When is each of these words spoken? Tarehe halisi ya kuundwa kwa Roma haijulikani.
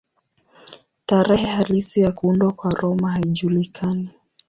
Tarehe 1.05 1.45
halisi 1.47 2.01
ya 2.01 2.11
kuundwa 2.11 2.51
kwa 2.53 2.71
Roma 2.75 3.11
haijulikani. 3.11 4.09